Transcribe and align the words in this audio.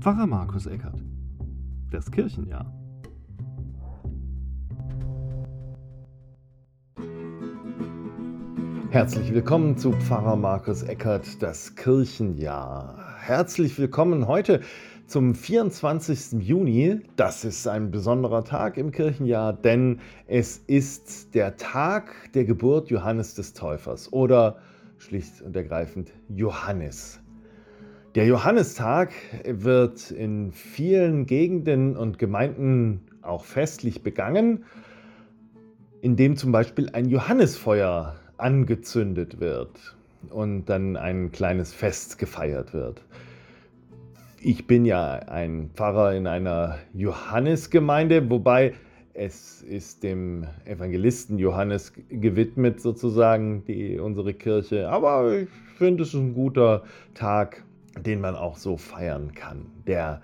Pfarrer 0.00 0.28
Markus 0.28 0.66
Eckert. 0.66 1.02
Das 1.90 2.08
Kirchenjahr. 2.08 2.72
Herzlich 8.90 9.34
willkommen 9.34 9.76
zu 9.76 9.90
Pfarrer 9.90 10.36
Markus 10.36 10.84
Eckert, 10.84 11.42
das 11.42 11.74
Kirchenjahr. 11.74 13.16
Herzlich 13.18 13.76
willkommen 13.76 14.28
heute 14.28 14.60
zum 15.08 15.34
24. 15.34 16.44
Juni. 16.46 17.00
Das 17.16 17.44
ist 17.44 17.66
ein 17.66 17.90
besonderer 17.90 18.44
Tag 18.44 18.76
im 18.76 18.92
Kirchenjahr, 18.92 19.52
denn 19.52 19.98
es 20.28 20.58
ist 20.58 21.34
der 21.34 21.56
Tag 21.56 22.14
der 22.34 22.44
Geburt 22.44 22.88
Johannes 22.88 23.34
des 23.34 23.52
Täufers 23.52 24.12
oder 24.12 24.58
schlicht 24.98 25.42
und 25.42 25.56
ergreifend 25.56 26.12
Johannes. 26.28 27.18
Der 28.14 28.26
Johannistag 28.26 29.12
wird 29.44 30.10
in 30.10 30.50
vielen 30.52 31.26
Gegenden 31.26 31.94
und 31.94 32.18
Gemeinden 32.18 33.02
auch 33.20 33.44
festlich 33.44 34.02
begangen, 34.02 34.64
indem 36.00 36.36
zum 36.36 36.50
Beispiel 36.50 36.88
ein 36.94 37.10
Johannisfeuer 37.10 38.16
angezündet 38.38 39.40
wird 39.40 39.96
und 40.30 40.66
dann 40.66 40.96
ein 40.96 41.32
kleines 41.32 41.74
Fest 41.74 42.18
gefeiert 42.18 42.72
wird. 42.72 43.02
Ich 44.40 44.66
bin 44.66 44.86
ja 44.86 45.14
ein 45.14 45.70
Pfarrer 45.74 46.14
in 46.14 46.26
einer 46.26 46.78
Johannesgemeinde, 46.94 48.30
wobei 48.30 48.72
es 49.12 49.62
ist 49.62 50.02
dem 50.02 50.46
Evangelisten 50.64 51.38
Johannes 51.38 51.92
gewidmet 52.08 52.80
sozusagen, 52.80 53.64
die, 53.66 53.98
unsere 53.98 54.32
Kirche. 54.32 54.88
Aber 54.88 55.40
ich 55.40 55.48
finde, 55.76 56.04
es 56.04 56.10
ist 56.10 56.14
ein 56.14 56.34
guter 56.34 56.84
Tag, 57.14 57.64
den 57.98 58.20
man 58.20 58.36
auch 58.36 58.56
so 58.56 58.76
feiern 58.76 59.34
kann. 59.34 59.66
Der 59.86 60.22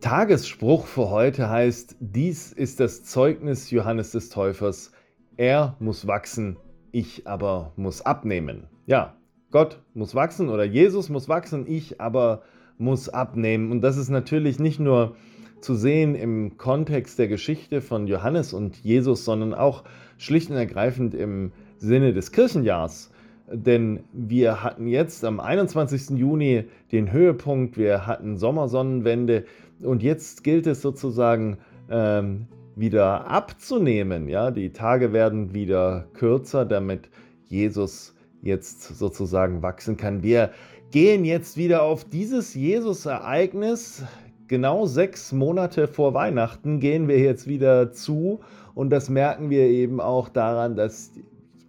Tagesspruch 0.00 0.86
für 0.86 1.10
heute 1.10 1.48
heißt, 1.48 1.96
dies 2.00 2.52
ist 2.52 2.80
das 2.80 3.04
Zeugnis 3.04 3.70
Johannes 3.70 4.12
des 4.12 4.28
Täufers, 4.28 4.92
er 5.36 5.76
muss 5.80 6.06
wachsen, 6.06 6.58
ich 6.92 7.26
aber 7.26 7.72
muss 7.76 8.02
abnehmen. 8.02 8.68
Ja, 8.86 9.16
Gott 9.50 9.80
muss 9.94 10.14
wachsen 10.14 10.48
oder 10.48 10.64
Jesus 10.64 11.08
muss 11.08 11.28
wachsen, 11.28 11.66
ich 11.66 12.00
aber 12.00 12.42
muss 12.76 13.08
abnehmen. 13.08 13.70
Und 13.70 13.80
das 13.80 13.96
ist 13.96 14.10
natürlich 14.10 14.58
nicht 14.58 14.78
nur 14.78 15.16
zu 15.60 15.74
sehen 15.74 16.14
im 16.14 16.58
Kontext 16.58 17.18
der 17.18 17.28
Geschichte 17.28 17.80
von 17.80 18.06
Johannes 18.06 18.52
und 18.52 18.76
Jesus, 18.76 19.24
sondern 19.24 19.54
auch 19.54 19.84
schlicht 20.18 20.50
und 20.50 20.56
ergreifend 20.56 21.14
im 21.14 21.52
Sinne 21.78 22.12
des 22.12 22.32
Kirchenjahrs. 22.32 23.10
Denn 23.52 24.00
wir 24.12 24.62
hatten 24.62 24.86
jetzt 24.86 25.24
am 25.24 25.38
21. 25.38 26.18
Juni 26.18 26.64
den 26.92 27.12
Höhepunkt, 27.12 27.76
wir 27.76 28.06
hatten 28.06 28.38
Sommersonnenwende 28.38 29.44
und 29.82 30.02
jetzt 30.02 30.44
gilt 30.44 30.66
es 30.66 30.80
sozusagen 30.80 31.58
ähm, 31.90 32.46
wieder 32.74 33.26
abzunehmen. 33.26 34.28
Ja? 34.28 34.50
Die 34.50 34.70
Tage 34.70 35.12
werden 35.12 35.52
wieder 35.52 36.06
kürzer, 36.14 36.64
damit 36.64 37.08
Jesus 37.48 38.14
jetzt 38.42 38.82
sozusagen 38.98 39.62
wachsen 39.62 39.96
kann. 39.96 40.22
Wir 40.22 40.50
gehen 40.90 41.24
jetzt 41.24 41.56
wieder 41.56 41.82
auf 41.82 42.04
dieses 42.04 42.54
Jesus-Ereignis. 42.54 44.04
Genau 44.48 44.86
sechs 44.86 45.32
Monate 45.32 45.88
vor 45.88 46.14
Weihnachten 46.14 46.78
gehen 46.80 47.08
wir 47.08 47.18
jetzt 47.18 47.46
wieder 47.46 47.92
zu 47.92 48.40
und 48.74 48.90
das 48.90 49.08
merken 49.08 49.50
wir 49.50 49.66
eben 49.66 50.00
auch 50.00 50.28
daran, 50.28 50.76
dass 50.76 51.12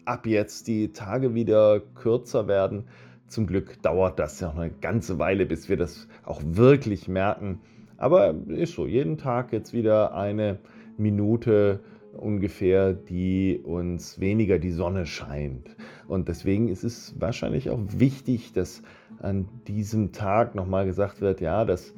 ab 0.05 0.25
jetzt 0.27 0.67
die 0.67 0.93
Tage 0.93 1.33
wieder 1.33 1.81
kürzer 1.95 2.47
werden. 2.47 2.85
Zum 3.27 3.47
Glück 3.47 3.81
dauert 3.81 4.19
das 4.19 4.39
ja 4.39 4.47
noch 4.47 4.57
eine 4.57 4.71
ganze 4.71 5.19
Weile, 5.19 5.45
bis 5.45 5.67
wir 5.67 5.77
das 5.77 6.07
auch 6.23 6.41
wirklich 6.43 7.07
merken. 7.07 7.59
Aber 7.97 8.35
ist 8.47 8.73
so, 8.73 8.85
jeden 8.85 9.17
Tag 9.17 9.51
jetzt 9.51 9.73
wieder 9.73 10.13
eine 10.13 10.59
Minute 10.97 11.79
ungefähr, 12.13 12.93
die 12.93 13.59
uns 13.63 14.19
weniger 14.19 14.59
die 14.59 14.71
Sonne 14.71 15.05
scheint. 15.05 15.75
Und 16.07 16.27
deswegen 16.27 16.69
ist 16.69 16.83
es 16.83 17.15
wahrscheinlich 17.19 17.69
auch 17.69 17.79
wichtig, 17.89 18.53
dass 18.53 18.81
an 19.19 19.47
diesem 19.67 20.11
Tag 20.11 20.55
nochmal 20.55 20.85
gesagt 20.85 21.21
wird, 21.21 21.41
ja, 21.41 21.65
dass 21.65 21.93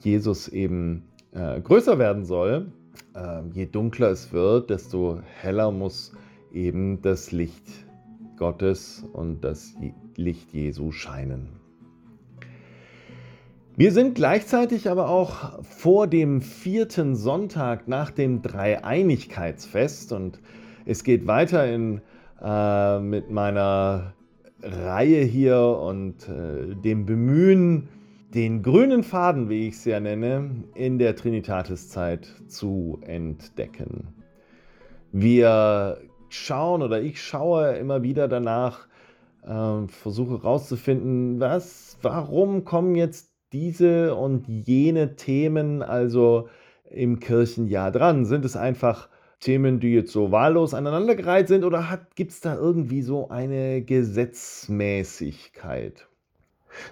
Jesus 0.00 0.48
eben 0.48 1.04
äh, 1.32 1.60
größer 1.60 1.98
werden 1.98 2.24
soll. 2.24 2.72
Äh, 3.14 3.42
je 3.52 3.66
dunkler 3.66 4.10
es 4.10 4.32
wird, 4.32 4.70
desto 4.70 5.20
heller 5.40 5.70
muss 5.70 6.12
eben 6.52 7.02
das 7.02 7.32
Licht 7.32 7.64
Gottes 8.36 9.04
und 9.12 9.42
das 9.42 9.74
Licht 10.16 10.52
Jesu 10.52 10.92
scheinen. 10.92 11.60
Wir 13.76 13.92
sind 13.92 14.14
gleichzeitig 14.14 14.90
aber 14.90 15.08
auch 15.08 15.62
vor 15.62 16.06
dem 16.06 16.42
vierten 16.42 17.16
Sonntag 17.16 17.88
nach 17.88 18.10
dem 18.10 18.42
Dreieinigkeitsfest 18.42 20.12
und 20.12 20.40
es 20.84 21.04
geht 21.04 21.26
weiter 21.26 21.72
in, 21.72 22.00
äh, 22.42 22.98
mit 22.98 23.30
meiner 23.30 24.14
Reihe 24.62 25.22
hier 25.22 25.60
und 25.60 26.28
äh, 26.28 26.74
dem 26.74 27.06
Bemühen, 27.06 27.88
den 28.34 28.62
grünen 28.62 29.02
Faden, 29.02 29.48
wie 29.48 29.68
ich 29.68 29.74
es 29.74 29.84
ja 29.84 29.98
nenne, 29.98 30.50
in 30.74 30.98
der 30.98 31.16
Trinitatiszeit 31.16 32.26
zu 32.48 33.00
entdecken. 33.02 34.08
Wir 35.12 35.98
schauen 36.30 36.82
oder 36.82 37.02
ich 37.02 37.22
schaue 37.22 37.76
immer 37.76 38.02
wieder 38.02 38.28
danach, 38.28 38.86
äh, 39.42 39.86
versuche 39.88 40.42
herauszufinden, 40.42 41.40
was, 41.40 41.98
warum 42.02 42.64
kommen 42.64 42.94
jetzt 42.94 43.30
diese 43.52 44.14
und 44.14 44.46
jene 44.48 45.16
Themen 45.16 45.82
also 45.82 46.48
im 46.90 47.20
Kirchenjahr 47.20 47.90
dran? 47.90 48.24
Sind 48.24 48.44
es 48.44 48.56
einfach 48.56 49.08
Themen, 49.40 49.80
die 49.80 49.94
jetzt 49.94 50.12
so 50.12 50.30
wahllos 50.30 50.72
aneinandergereiht 50.74 51.48
sind 51.48 51.64
oder 51.64 51.98
gibt 52.14 52.30
es 52.32 52.40
da 52.40 52.54
irgendwie 52.54 53.00
so 53.02 53.30
eine 53.30 53.82
Gesetzmäßigkeit? 53.82 56.06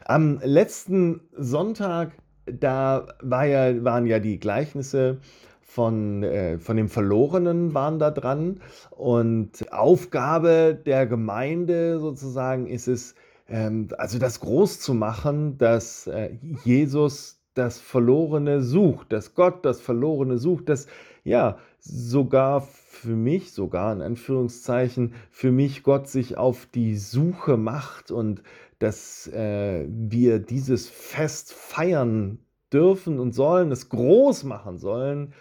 Am 0.04 0.40
letzten 0.42 1.20
Sonntag, 1.36 2.10
da 2.46 3.06
war 3.20 3.44
ja, 3.44 3.84
waren 3.84 4.06
ja 4.06 4.18
die 4.18 4.40
Gleichnisse 4.40 5.20
von, 5.68 6.22
äh, 6.22 6.58
von 6.58 6.78
dem 6.78 6.88
Verlorenen 6.88 7.74
waren 7.74 7.98
da 7.98 8.10
dran 8.10 8.62
und 8.90 9.70
Aufgabe 9.70 10.76
der 10.86 11.06
Gemeinde 11.06 12.00
sozusagen 12.00 12.66
ist 12.66 12.88
es, 12.88 13.14
ähm, 13.48 13.88
also 13.98 14.18
das 14.18 14.40
groß 14.40 14.80
zu 14.80 14.94
machen, 14.94 15.58
dass 15.58 16.06
äh, 16.06 16.30
Jesus 16.64 17.42
das 17.52 17.78
Verlorene 17.78 18.62
sucht, 18.62 19.12
dass 19.12 19.34
Gott 19.34 19.66
das 19.66 19.82
Verlorene 19.82 20.38
sucht, 20.38 20.70
dass 20.70 20.86
ja 21.22 21.58
sogar 21.80 22.62
für 22.62 23.14
mich, 23.14 23.52
sogar 23.52 23.92
in 23.92 24.00
Anführungszeichen, 24.00 25.12
für 25.30 25.52
mich 25.52 25.82
Gott 25.82 26.08
sich 26.08 26.38
auf 26.38 26.66
die 26.74 26.96
Suche 26.96 27.58
macht 27.58 28.10
und 28.10 28.42
dass 28.78 29.26
äh, 29.28 29.84
wir 29.86 30.38
dieses 30.38 30.88
Fest 30.88 31.52
feiern 31.52 32.38
dürfen 32.72 33.18
und 33.18 33.32
sollen, 33.32 33.70
es 33.70 33.90
groß 33.90 34.44
machen 34.44 34.78
sollen. 34.78 35.34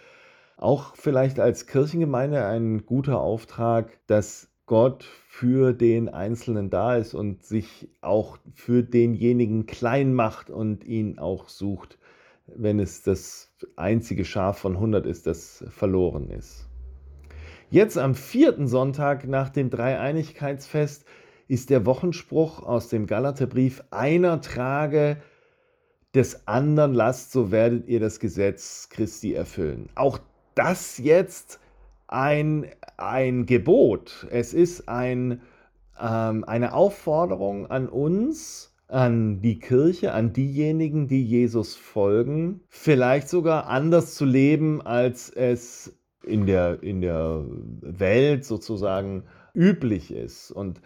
Auch 0.58 0.96
vielleicht 0.96 1.38
als 1.38 1.68
Kirchengemeinde 1.68 2.44
ein 2.44 2.84
guter 2.84 3.20
Auftrag, 3.20 3.96
dass 4.08 4.50
Gott 4.66 5.04
für 5.28 5.72
den 5.72 6.08
Einzelnen 6.08 6.68
da 6.68 6.96
ist 6.96 7.14
und 7.14 7.44
sich 7.44 7.88
auch 8.00 8.38
für 8.54 8.82
denjenigen 8.82 9.66
klein 9.66 10.12
macht 10.12 10.50
und 10.50 10.84
ihn 10.84 11.20
auch 11.20 11.48
sucht, 11.48 11.98
wenn 12.46 12.80
es 12.80 13.02
das 13.02 13.52
einzige 13.76 14.24
Schaf 14.24 14.58
von 14.58 14.74
100 14.74 15.06
ist, 15.06 15.28
das 15.28 15.64
verloren 15.68 16.28
ist. 16.28 16.66
Jetzt 17.70 17.96
am 17.96 18.16
vierten 18.16 18.66
Sonntag 18.66 19.28
nach 19.28 19.50
dem 19.50 19.70
Dreieinigkeitsfest 19.70 21.04
ist 21.46 21.70
der 21.70 21.86
Wochenspruch 21.86 22.64
aus 22.64 22.88
dem 22.88 23.06
Galaterbrief, 23.06 23.84
einer 23.90 24.40
trage 24.40 25.18
des 26.14 26.48
anderen 26.48 26.94
Last, 26.94 27.30
so 27.30 27.52
werdet 27.52 27.86
ihr 27.86 28.00
das 28.00 28.18
Gesetz 28.18 28.88
Christi 28.90 29.34
erfüllen. 29.34 29.88
Auch 29.94 30.18
das 30.58 30.98
jetzt 30.98 31.60
ein, 32.08 32.66
ein 32.96 33.46
Gebot, 33.46 34.26
es 34.30 34.52
ist 34.52 34.88
ein, 34.88 35.40
ähm, 36.00 36.44
eine 36.44 36.74
Aufforderung 36.74 37.70
an 37.70 37.88
uns, 37.88 38.74
an 38.88 39.40
die 39.40 39.60
Kirche, 39.60 40.12
an 40.12 40.32
diejenigen, 40.32 41.06
die 41.06 41.22
Jesus 41.22 41.76
folgen, 41.76 42.62
vielleicht 42.68 43.28
sogar 43.28 43.68
anders 43.68 44.14
zu 44.14 44.24
leben, 44.24 44.82
als 44.82 45.30
es 45.30 45.96
in 46.24 46.46
der, 46.46 46.82
in 46.82 47.02
der 47.02 47.44
Welt 47.80 48.44
sozusagen 48.44 49.24
üblich 49.54 50.10
ist. 50.10 50.50
Und 50.50 50.80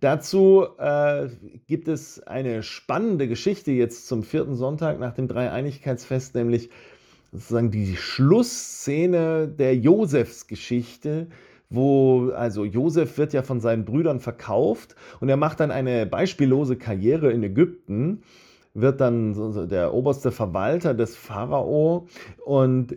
dazu 0.00 0.66
äh, 0.78 1.28
gibt 1.66 1.86
es 1.86 2.20
eine 2.22 2.62
spannende 2.62 3.28
Geschichte 3.28 3.70
jetzt 3.70 4.08
zum 4.08 4.24
vierten 4.24 4.56
Sonntag 4.56 4.98
nach 4.98 5.14
dem 5.14 5.28
Dreieinigkeitsfest, 5.28 6.34
nämlich 6.34 6.70
sozusagen 7.34 7.72
die 7.72 7.96
Schlussszene 7.96 9.48
der 9.48 9.76
Josefsgeschichte, 9.76 11.26
wo, 11.68 12.30
also 12.30 12.64
Josef 12.64 13.18
wird 13.18 13.32
ja 13.32 13.42
von 13.42 13.60
seinen 13.60 13.84
Brüdern 13.84 14.20
verkauft 14.20 14.94
und 15.20 15.28
er 15.28 15.36
macht 15.36 15.58
dann 15.58 15.72
eine 15.72 16.06
beispiellose 16.06 16.76
Karriere 16.76 17.32
in 17.32 17.42
Ägypten, 17.42 18.22
wird 18.72 19.00
dann 19.00 19.68
der 19.68 19.92
oberste 19.92 20.30
Verwalter 20.30 20.94
des 20.94 21.16
Pharao 21.16 22.06
und 22.44 22.96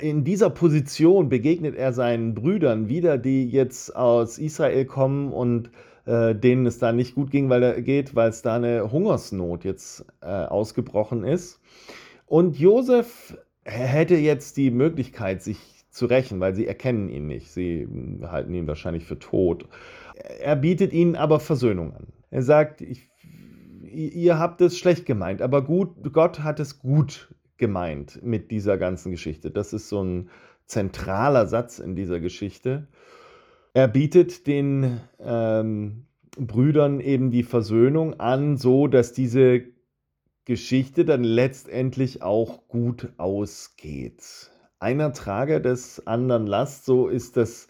in 0.00 0.24
dieser 0.24 0.50
Position 0.50 1.28
begegnet 1.28 1.76
er 1.76 1.92
seinen 1.92 2.34
Brüdern 2.34 2.88
wieder, 2.88 3.18
die 3.18 3.48
jetzt 3.48 3.94
aus 3.94 4.38
Israel 4.38 4.84
kommen 4.84 5.32
und 5.32 5.70
äh, 6.04 6.34
denen 6.34 6.66
es 6.66 6.78
da 6.78 6.92
nicht 6.92 7.14
gut 7.14 7.30
ging, 7.30 7.48
weil 7.48 7.62
er 7.62 7.82
geht, 7.82 8.14
weil 8.14 8.30
es 8.30 8.42
da 8.42 8.56
eine 8.56 8.90
Hungersnot 8.90 9.64
jetzt 9.64 10.04
äh, 10.20 10.26
ausgebrochen 10.26 11.24
ist. 11.24 11.60
Und 12.26 12.58
Josef 12.58 13.36
hätte 13.70 14.16
jetzt 14.16 14.56
die 14.56 14.70
Möglichkeit, 14.70 15.42
sich 15.42 15.58
zu 15.90 16.06
rächen, 16.06 16.40
weil 16.40 16.54
sie 16.54 16.66
erkennen 16.66 17.08
ihn 17.08 17.26
nicht. 17.26 17.50
Sie 17.50 17.88
halten 18.22 18.54
ihn 18.54 18.66
wahrscheinlich 18.66 19.04
für 19.04 19.18
tot. 19.18 19.66
Er 20.40 20.56
bietet 20.56 20.92
ihnen 20.92 21.16
aber 21.16 21.40
Versöhnung 21.40 21.92
an. 21.94 22.08
Er 22.30 22.42
sagt, 22.42 22.80
ich, 22.80 23.10
ihr 23.82 24.38
habt 24.38 24.60
es 24.60 24.78
schlecht 24.78 25.06
gemeint, 25.06 25.42
aber 25.42 25.62
gut, 25.62 26.12
Gott 26.12 26.40
hat 26.40 26.60
es 26.60 26.78
gut 26.78 27.34
gemeint 27.56 28.22
mit 28.22 28.50
dieser 28.50 28.78
ganzen 28.78 29.10
Geschichte. 29.10 29.50
Das 29.50 29.72
ist 29.72 29.88
so 29.88 30.02
ein 30.02 30.30
zentraler 30.66 31.46
Satz 31.46 31.78
in 31.78 31.96
dieser 31.96 32.20
Geschichte. 32.20 32.86
Er 33.74 33.88
bietet 33.88 34.46
den 34.46 35.00
ähm, 35.20 36.06
Brüdern 36.36 37.00
eben 37.00 37.30
die 37.30 37.42
Versöhnung 37.42 38.20
an, 38.20 38.56
so 38.56 38.86
dass 38.86 39.12
diese 39.12 39.62
Geschichte 40.48 41.04
dann 41.04 41.24
letztendlich 41.24 42.22
auch 42.22 42.68
gut 42.68 43.10
ausgeht. 43.18 44.50
Einer 44.78 45.12
trage 45.12 45.60
des 45.60 46.06
anderen 46.06 46.46
Last, 46.46 46.86
so 46.86 47.08
ist 47.08 47.36
das 47.36 47.68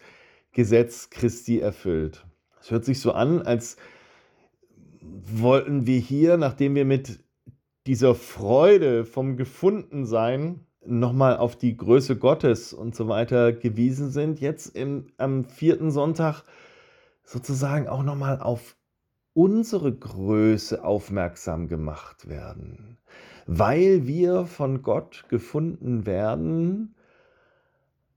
Gesetz 0.53 1.11
Christi 1.11 1.59
erfüllt. 1.59 2.25
Es 2.61 2.71
hört 2.71 2.85
sich 2.85 3.01
so 3.01 3.11
an, 3.11 3.43
als 3.43 3.79
wollten 5.01 5.89
wir 5.89 5.99
hier, 5.99 6.37
nachdem 6.37 6.77
wir 6.77 6.85
mit 6.85 7.19
dieser 7.89 8.15
Freude 8.15 9.05
vom 9.05 9.37
Gefundensein 9.37 10.61
nochmal 10.87 11.37
auf 11.37 11.57
die 11.57 11.77
Größe 11.77 12.15
Gottes 12.15 12.73
und 12.73 12.95
so 12.95 13.09
weiter 13.09 13.53
gewiesen 13.53 14.13
sind, 14.13 14.39
jetzt 14.39 14.77
im, 14.77 15.09
am 15.17 15.47
vierten 15.47 15.91
Sonntag 15.91 16.45
sozusagen 17.25 17.89
auch 17.89 18.05
nochmal 18.05 18.39
auf 18.41 18.77
unsere 19.39 19.95
Größe 19.95 20.83
aufmerksam 20.83 21.69
gemacht 21.69 22.29
werden. 22.29 22.99
Weil 23.47 24.07
wir 24.07 24.47
von 24.47 24.83
Gott 24.83 25.27
gefunden 25.29 26.07
werden, 26.07 26.95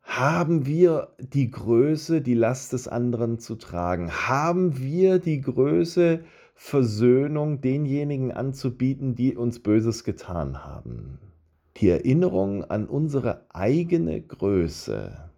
haben 0.01 0.65
wir 0.65 1.09
die 1.19 1.51
Größe, 1.51 2.21
die 2.21 2.33
Last 2.33 2.73
des 2.73 2.87
anderen 2.87 3.37
zu 3.37 3.55
tragen? 3.55 4.11
Haben 4.11 4.79
wir 4.79 5.19
die 5.19 5.41
Größe, 5.41 6.21
Versöhnung 6.55 7.61
denjenigen 7.61 8.31
anzubieten, 8.31 9.13
die 9.13 9.35
uns 9.35 9.59
Böses 9.59 10.03
getan 10.03 10.65
haben? 10.65 11.19
die 11.77 11.89
Erinnerung 11.89 12.63
an 12.65 12.85
unsere 12.85 13.45
eigene 13.49 14.21
Größe, 14.21 15.31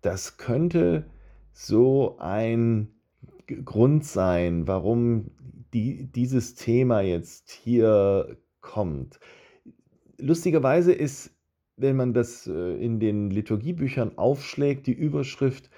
das 0.00 0.36
könnte 0.36 1.04
so 1.52 2.16
ein 2.18 2.95
Grund 3.46 4.04
sein, 4.04 4.66
warum 4.66 5.30
die, 5.72 6.06
dieses 6.06 6.54
Thema 6.54 7.00
jetzt 7.00 7.50
hier 7.50 8.36
kommt. 8.60 9.20
Lustigerweise 10.18 10.92
ist, 10.92 11.30
wenn 11.76 11.96
man 11.96 12.14
das 12.14 12.46
äh, 12.46 12.76
in 12.82 13.00
den 13.00 13.30
Liturgiebüchern 13.30 14.16
aufschlägt, 14.16 14.86
die 14.86 14.92
Überschrift 14.92 15.70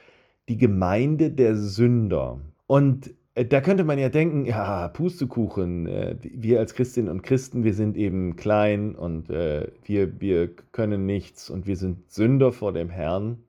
die 0.48 0.56
Gemeinde 0.56 1.30
der 1.30 1.56
Sünder. 1.56 2.40
Und 2.66 3.14
äh, 3.34 3.44
da 3.44 3.60
könnte 3.60 3.84
man 3.84 3.98
ja 3.98 4.08
denken, 4.08 4.46
ja, 4.46 4.88
Pustekuchen, 4.88 5.86
äh, 5.86 6.16
wir 6.22 6.60
als 6.60 6.74
Christinnen 6.74 7.10
und 7.10 7.22
Christen, 7.22 7.64
wir 7.64 7.74
sind 7.74 7.96
eben 7.96 8.36
klein 8.36 8.94
und 8.94 9.28
wir, 9.28 10.20
wir 10.20 10.48
können 10.72 11.06
nichts 11.06 11.50
und 11.50 11.66
wir 11.66 11.76
sind 11.76 12.10
Sünder 12.10 12.52
vor 12.52 12.72
dem 12.72 12.90
Herrn. 12.90 13.42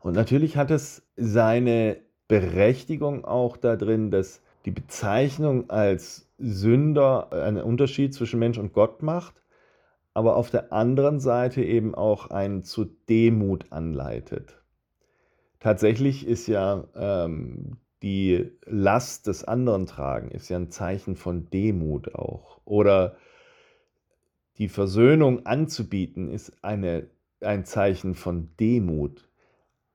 Und 0.00 0.14
natürlich 0.14 0.56
hat 0.56 0.70
es 0.70 1.02
seine 1.16 1.98
Berechtigung 2.30 3.24
auch 3.24 3.56
darin, 3.56 4.12
dass 4.12 4.40
die 4.64 4.70
Bezeichnung 4.70 5.68
als 5.68 6.30
Sünder 6.38 7.32
einen 7.32 7.60
Unterschied 7.60 8.14
zwischen 8.14 8.38
Mensch 8.38 8.56
und 8.56 8.72
Gott 8.72 9.02
macht, 9.02 9.42
aber 10.14 10.36
auf 10.36 10.48
der 10.48 10.72
anderen 10.72 11.18
Seite 11.18 11.60
eben 11.64 11.92
auch 11.92 12.30
einen 12.30 12.62
zu 12.62 12.84
Demut 12.84 13.72
anleitet. 13.72 14.62
Tatsächlich 15.58 16.24
ist 16.24 16.46
ja 16.46 16.84
ähm, 16.94 17.78
die 18.00 18.52
Last 18.64 19.26
des 19.26 19.42
anderen 19.42 19.86
tragen, 19.86 20.30
ist 20.30 20.48
ja 20.48 20.56
ein 20.56 20.70
Zeichen 20.70 21.16
von 21.16 21.50
Demut 21.50 22.14
auch. 22.14 22.60
Oder 22.64 23.16
die 24.58 24.68
Versöhnung 24.68 25.46
anzubieten, 25.46 26.30
ist 26.30 26.62
eine, 26.62 27.10
ein 27.40 27.64
Zeichen 27.64 28.14
von 28.14 28.50
Demut. 28.60 29.29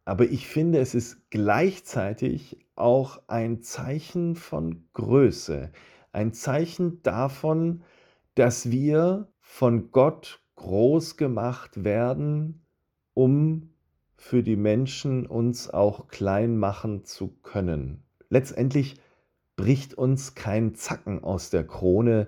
Aber 0.06 0.26
ich 0.26 0.48
finde, 0.48 0.80
es 0.80 0.94
ist 0.94 1.32
gleichzeitig 1.32 2.60
auch 2.76 3.24
ein 3.28 3.64
Zeichen 3.64 4.36
von 4.36 4.86
Größe, 4.94 5.72
ein 6.12 6.32
Zeichen 6.32 7.02
davon, 7.02 7.82
dass 8.36 8.70
wir 8.70 9.28
von 9.40 9.92
Gott 9.92 10.42
groß 10.58 11.18
gemacht 11.18 11.84
werden, 11.84 12.62
um 13.16 13.72
für 14.16 14.44
die 14.44 14.56
Menschen 14.56 15.26
uns 15.26 15.70
auch 15.72 16.08
klein 16.08 16.58
machen 16.58 17.04
zu 17.04 17.30
können. 17.42 18.04
Letztendlich 18.30 19.02
bricht 19.56 19.96
uns 19.96 20.36
kein 20.36 20.76
Zacken 20.76 21.24
aus 21.24 21.50
der 21.50 21.66
Krone, 21.66 22.28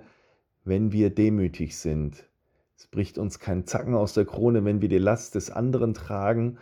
wenn 0.64 0.92
wir 0.92 1.12
demütig 1.12 1.78
sind. 1.78 2.28
Es 2.76 2.88
bricht 2.88 3.18
uns 3.18 3.40
kein 3.40 3.66
Zacken 3.66 3.94
aus 3.94 4.14
der 4.14 4.26
Krone, 4.26 4.66
wenn 4.66 4.82
wir 4.82 4.90
die 4.90 4.98
Last 4.98 5.36
des 5.36 5.52
anderen 5.52 5.94
tragen 5.94 6.58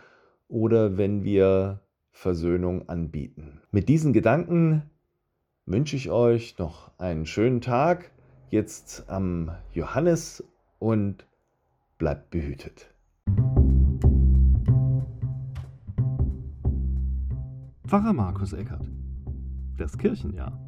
oder 0.48 0.96
wenn 0.96 1.24
wir 1.24 1.80
Versöhnung 2.12 2.88
anbieten. 2.88 3.60
Mit 3.70 3.88
diesen 3.88 4.12
Gedanken 4.12 4.82
wünsche 5.66 5.96
ich 5.96 6.10
euch 6.10 6.58
noch 6.58 6.90
einen 6.98 7.26
schönen 7.26 7.60
Tag 7.60 8.10
jetzt 8.48 9.08
am 9.08 9.50
Johannes 9.72 10.42
und 10.78 11.26
bleibt 11.98 12.30
behütet. 12.30 12.94
Pfarrer 17.86 18.12
Markus 18.12 18.52
Eckert. 18.52 18.86
Das 19.76 19.96
Kirchenjahr. 19.98 20.65